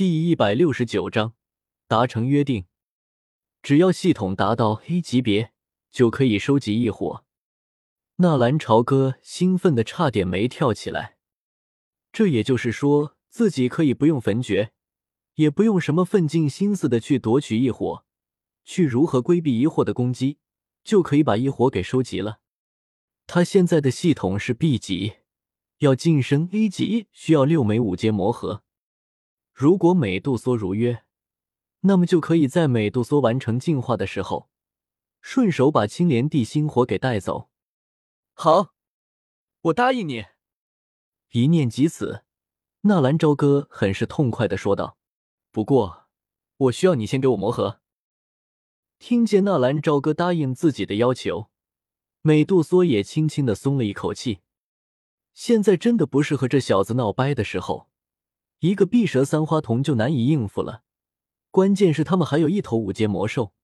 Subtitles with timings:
[0.00, 1.34] 第一百六十九章
[1.86, 2.64] 达成约定，
[3.60, 5.52] 只要系统达到 A 级别，
[5.90, 7.26] 就可以收集异火。
[8.16, 11.18] 纳兰朝歌兴奋的差点没跳起来。
[12.10, 14.72] 这也就是说，自己可以不用焚诀，
[15.34, 18.06] 也不用什么费尽心思的去夺取异火，
[18.64, 20.38] 去如何规避疑惑的攻击，
[20.82, 22.40] 就可以把异火给收集了。
[23.26, 25.16] 他现在的系统是 B 级，
[25.80, 28.62] 要晋升 A 级需要六枚五阶魔核。
[29.60, 31.04] 如果美杜莎如约，
[31.80, 34.48] 那么就可以在美杜莎完成进化的时候，
[35.20, 37.50] 顺手把青莲地心火给带走。
[38.32, 38.72] 好，
[39.60, 40.24] 我答应你。
[41.32, 42.24] 一念及此，
[42.84, 44.96] 纳兰朝歌很是痛快的说道
[45.52, 46.06] ：“不过，
[46.56, 47.82] 我需要你先给我磨合。”
[48.98, 51.50] 听见纳兰朝歌答应自己的要求，
[52.22, 54.38] 美杜莎也轻轻的松了一口气。
[55.34, 57.89] 现在真的不是和这小子闹掰的时候。
[58.60, 60.82] 一个碧蛇三花瞳就难以应付了，
[61.50, 63.54] 关键是他们还有一头五阶魔兽，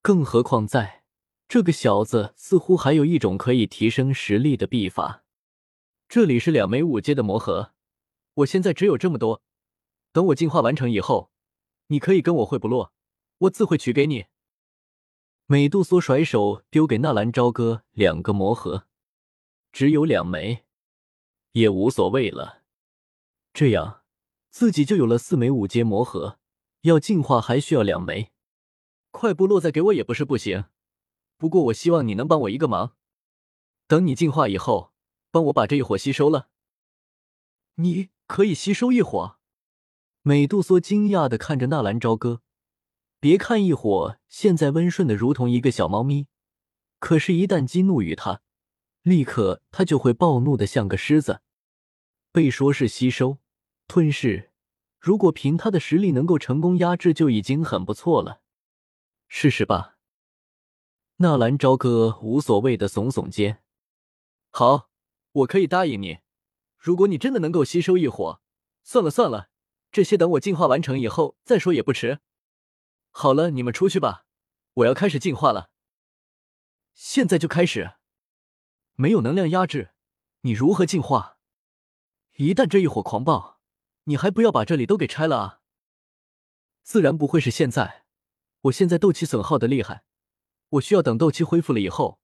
[0.00, 1.04] 更何况在
[1.46, 5.22] 这个小子似乎还有一种可以提升实力的秘法。
[6.08, 7.74] 这里是两枚五阶的魔核，
[8.36, 9.42] 我现在只有这么多，
[10.12, 11.30] 等我进化完成以后，
[11.88, 12.94] 你可以跟我会部落，
[13.40, 14.24] 我自会取给你。
[15.44, 18.86] 美杜莎甩手丢给纳兰朝歌两个魔核，
[19.72, 20.64] 只有两枚，
[21.52, 22.62] 也无所谓了，
[23.52, 24.04] 这样。
[24.58, 26.38] 自己就有了四枚五阶魔核，
[26.80, 28.32] 要进化还需要两枚。
[29.10, 30.64] 快部落再给我也不是不行，
[31.36, 32.96] 不过我希望你能帮我一个忙，
[33.86, 34.94] 等你进化以后，
[35.30, 36.48] 帮我把这一火吸收了。
[37.74, 39.36] 你可以吸收一火？
[40.22, 42.40] 美杜莎惊讶的看着纳兰朝歌。
[43.20, 46.28] 别看一火现在温顺的如同一个小猫咪，
[46.98, 48.40] 可是，一旦激怒于他，
[49.02, 51.42] 立刻他就会暴怒的像个狮子。
[52.32, 53.36] 被说是吸收。
[53.88, 54.52] 吞噬，
[54.98, 58.42] 如果凭他的实力能够成功压制，就已经很不错了。
[59.28, 59.96] 试试吧。
[61.16, 63.62] 纳兰朝歌无所谓的耸耸肩。
[64.50, 64.90] 好，
[65.32, 66.18] 我可以答应你。
[66.76, 68.40] 如果你真的能够吸收异火，
[68.82, 69.48] 算了算了，
[69.90, 72.20] 这些等我进化完成以后再说也不迟。
[73.10, 74.26] 好了，你们出去吧，
[74.74, 75.70] 我要开始进化了。
[76.92, 77.94] 现在就开始？
[78.94, 79.92] 没有能量压制，
[80.42, 81.38] 你如何进化？
[82.36, 83.55] 一旦这一火狂暴。
[84.08, 85.60] 你还不要把这里都给拆了啊！
[86.84, 88.04] 自然不会是现在，
[88.62, 90.04] 我现在斗气损耗的厉害，
[90.68, 92.20] 我需要等斗气恢复了以后，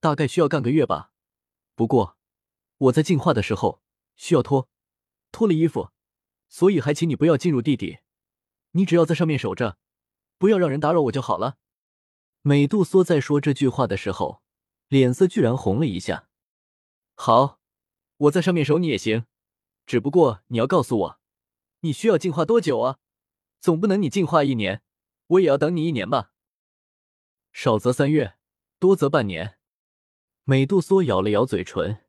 [0.00, 1.12] 大概需要干个月吧。
[1.76, 2.16] 不过
[2.78, 3.80] 我在进化的时候
[4.16, 4.68] 需要脱
[5.30, 5.90] 脱了衣服，
[6.48, 8.00] 所以还请你不要进入地底，
[8.72, 9.78] 你只要在上面守着，
[10.36, 11.58] 不要让人打扰我就好了。
[12.42, 14.42] 美杜莎在说这句话的时候，
[14.88, 16.28] 脸色居然红了一下。
[17.14, 17.60] 好，
[18.16, 19.26] 我在上面守你也行，
[19.86, 21.19] 只不过你要告诉我。
[21.80, 22.98] 你需要进化多久啊？
[23.60, 24.82] 总不能你进化一年，
[25.26, 26.32] 我也要等你一年吧？
[27.52, 28.36] 少则三月，
[28.78, 29.58] 多则半年。
[30.44, 32.04] 美杜莎咬了咬嘴唇，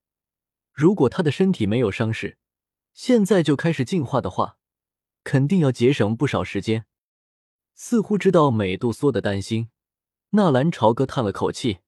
[0.72, 2.38] 如果他的身体没有伤势，
[2.94, 4.58] 现在就开始进化的话，
[5.24, 6.86] 肯定要节省不少时间。
[7.74, 9.70] 似乎知道美杜莎的担心，
[10.32, 11.80] 纳兰朝歌叹了口气：“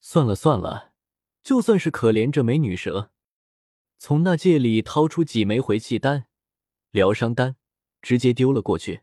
[0.00, 0.92] 算了算了，
[1.42, 3.10] 就算是可怜这枚女蛇，
[3.98, 6.26] 从那戒里掏出几枚回气丹。”
[6.92, 7.56] 疗伤丹
[8.02, 9.00] 直接丢了过去，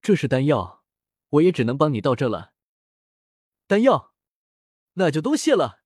[0.00, 0.84] 这是丹药，
[1.30, 2.52] 我也只能帮你到这了。
[3.66, 4.14] 丹药，
[4.92, 5.80] 那就多谢了。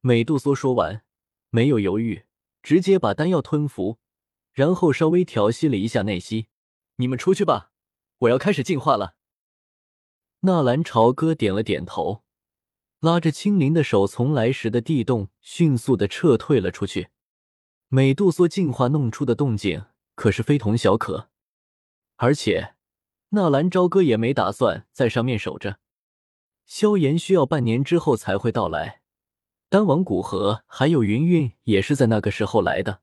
[0.00, 1.04] 美杜莎说完，
[1.50, 2.26] 没有犹豫，
[2.62, 3.98] 直接把丹药吞服，
[4.52, 6.46] 然后稍微调息了一下内息。
[6.96, 7.72] 你们出去吧，
[8.18, 9.16] 我要开始进化了。
[10.40, 12.22] 纳兰朝歌点了点头，
[13.00, 17.08] 拉着青灵的手从来时的地洞迅速的撤退了出去。
[17.88, 19.86] 美杜莎进化弄出的动静。
[20.14, 21.28] 可是非同小可，
[22.16, 22.74] 而且
[23.30, 25.78] 纳兰朝歌也没打算在上面守着。
[26.64, 29.02] 萧炎需要半年之后才会到来，
[29.68, 33.00] 丹王古河还有云韵也是在那个时候来的。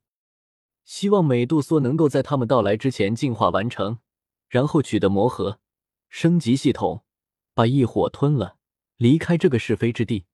[0.83, 3.99] 希望美杜莎能够在他们到来之前进化完成，
[4.49, 5.59] 然后取得魔核，
[6.09, 7.03] 升级系统，
[7.53, 8.55] 把异火吞了，
[8.97, 10.25] 离开这个是非之地。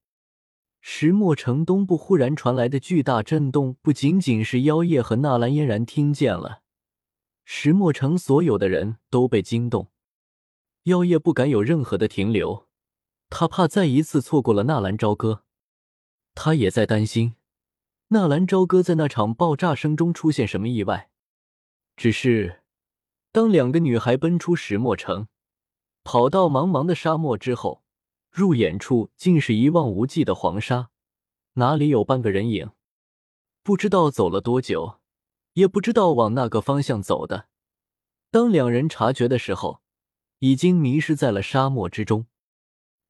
[0.80, 6.62] 石墨城东部忽然传来的巨大震动，不仅仅是妖夜和纳兰嫣然听见了。
[7.50, 9.90] 石墨城所有的人都被惊动，
[10.84, 12.68] 妖夜不敢有任何的停留，
[13.30, 15.46] 他怕再一次错过了纳兰朝歌。
[16.36, 17.36] 他也在担心
[18.10, 21.10] 纳兰朝歌在那场爆炸声中出现什么意外。
[21.96, 22.64] 只是，
[23.32, 25.30] 当两个女孩奔出石墨城，
[26.04, 27.82] 跑到茫茫的沙漠之后，
[28.30, 30.90] 入眼处竟是一望无际的黄沙，
[31.54, 32.72] 哪里有半个人影？
[33.64, 35.00] 不知道走了多久。
[35.58, 37.48] 也不知道往那个方向走的，
[38.30, 39.82] 当两人察觉的时候，
[40.38, 42.28] 已经迷失在了沙漠之中。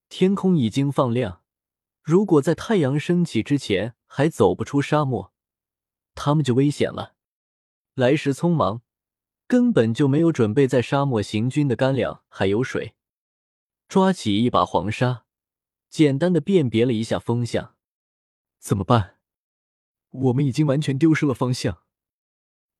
[0.07, 1.41] 天空已经放亮，
[2.01, 5.33] 如果在太阳升起之前还走不出沙漠，
[6.15, 7.15] 他们就危险了。
[7.95, 8.81] 来时匆忙，
[9.45, 12.95] 根本就没有准备在沙漠行军的干粮还有水。
[13.89, 15.25] 抓起一把黄沙，
[15.89, 17.75] 简单的辨别了一下风向，
[18.57, 19.17] 怎么办？
[20.11, 21.83] 我们已经完全丢失了方向。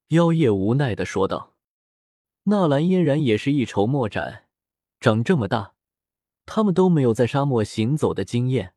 [0.09, 1.55] 妖夜无奈的说道。
[2.43, 4.45] 纳兰嫣然也是一筹莫展，
[5.01, 5.73] 长这么大。
[6.45, 8.73] 他们都没有在沙漠行走的经验，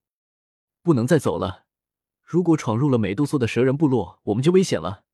[0.82, 1.66] 不能再走了。
[2.20, 5.04] 如果闯入了美杜莎的蛇人部落，我们就危险了。”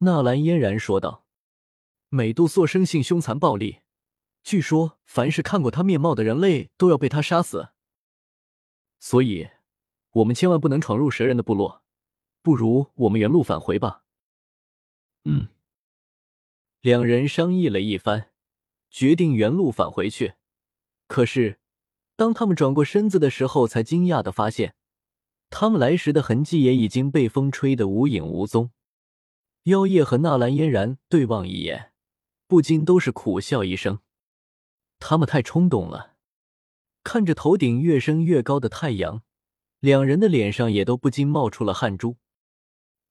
[0.00, 1.24] 纳兰嫣然说道。
[2.10, 3.80] “美杜莎生性凶残暴戾，
[4.42, 7.70] 据说凡是看过他面貌的人类都要被他杀死。
[8.98, 9.48] 所以，
[10.10, 11.82] 我们千万不能闯入蛇人的部落。
[12.42, 14.00] 不如我们原路返回吧。”
[15.24, 15.48] 嗯。
[16.80, 18.30] 两人商议了一番，
[18.90, 20.34] 决定原路返回去。
[21.06, 21.58] 可是。
[22.14, 24.76] 当他们转过身子的时候，才惊讶的发现，
[25.48, 28.70] 他们来时的痕迹也已经被风吹得无影无踪。
[29.64, 31.92] 妖夜和纳兰嫣然对望一眼，
[32.46, 34.00] 不禁都是苦笑一声。
[35.00, 36.16] 他们太冲动了。
[37.02, 39.22] 看着头顶越升越高的太阳，
[39.80, 42.18] 两人的脸上也都不禁冒出了汗珠。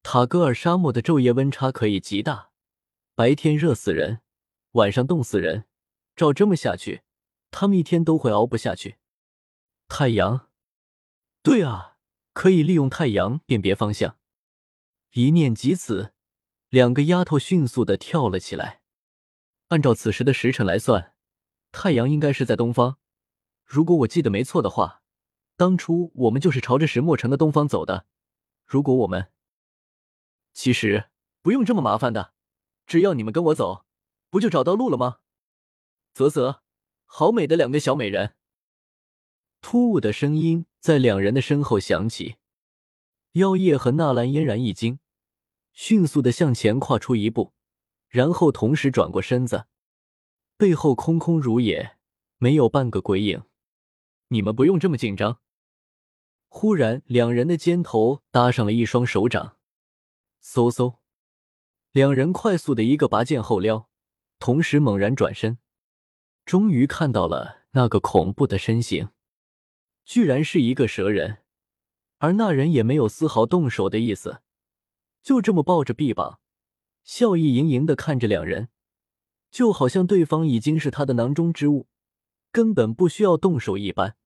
[0.03, 2.51] 塔戈尔沙漠的昼夜温差可以极大，
[3.15, 4.21] 白天热死人，
[4.71, 5.65] 晚上冻死人。
[6.15, 7.03] 照这么下去。
[7.51, 8.98] 他们一天都会熬不下去。
[9.89, 10.48] 太阳，
[11.44, 11.98] 对啊，
[12.33, 14.18] 可以利用太阳辨别方向。
[15.12, 16.13] 一念及此，
[16.69, 18.81] 两个丫头迅速的跳了起来。
[19.68, 21.13] 按照此时的时辰来算，
[21.74, 22.98] 太阳应该是在东方。
[23.65, 25.03] 如果我记得没错的话，
[25.57, 28.06] 当初我们就是朝着石墨城的东方走的。
[28.65, 29.31] 如果我们……
[30.53, 31.09] 其实
[31.42, 32.33] 不用这么麻烦的，
[32.86, 33.86] 只要你们跟我走，
[34.30, 35.19] 不就找到路了吗？
[36.13, 36.62] 啧啧。
[37.13, 38.36] 好美的两个小美人！
[39.59, 42.38] 突兀的声音在两人的身后响起，
[43.33, 45.00] 妖夜和纳兰嫣然一惊，
[45.74, 47.53] 迅速的向前跨出一步，
[48.07, 49.65] 然后同时转过身子，
[50.56, 51.98] 背后空空如也，
[52.38, 53.44] 没有半个鬼影。
[54.30, 55.42] 你们不用这么紧张。
[56.48, 59.57] 忽然，两人的肩头搭上了一双手掌，
[60.43, 60.95] 嗖嗖，
[61.91, 63.88] 两人快速的一个拔剑后撩，
[64.39, 65.59] 同时猛然转身。
[66.45, 69.09] 终于看到了那个恐怖的身形，
[70.03, 71.43] 居然是一个蛇人，
[72.17, 74.41] 而那人也没有丝毫动手的意思，
[75.21, 76.39] 就这么抱着臂膀，
[77.03, 78.69] 笑意盈盈的看着两人，
[79.51, 81.88] 就好像对方已经是他的囊中之物，
[82.51, 84.17] 根本不需要动手一般。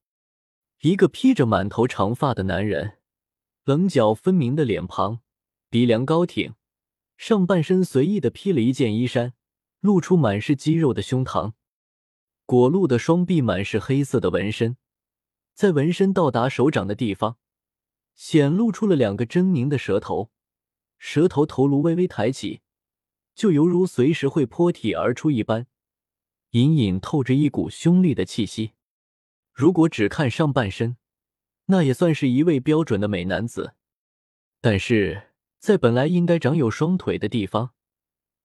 [0.79, 2.99] 一个披着满头长发的男人，
[3.65, 5.19] 棱角分明的脸庞，
[5.75, 6.55] 鼻梁高挺，
[7.17, 9.33] 上半身随意的披了一件衣衫，
[9.81, 11.51] 露出满是肌肉的胸膛。
[12.45, 14.77] 果露的双臂满是黑色的纹身，
[15.53, 17.35] 在纹身到达手掌的地方，
[18.13, 20.31] 显露出了两个狰狞的舌头，
[20.97, 22.61] 舌头头颅微微抬起，
[23.35, 25.67] 就犹如随时会破体而出一般，
[26.51, 28.71] 隐隐透着一股凶厉的气息。
[29.51, 30.95] 如果只看上半身，
[31.65, 33.73] 那也算是一位标准的美男子，
[34.61, 35.24] 但是
[35.65, 37.73] 在本来应该长有双腿的地方，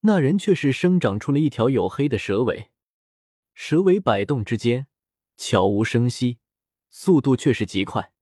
[0.01, 2.71] 那人却是生长出了一条黝黑的蛇尾。
[3.53, 4.87] 蛇尾摆动之间，
[5.37, 6.39] 悄无声息，
[6.89, 8.15] 速度却是极快。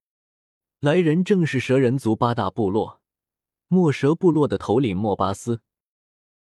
[0.80, 3.00] 来人正是蛇人族八大部落——
[3.68, 5.60] 墨蛇部落的头领莫巴斯。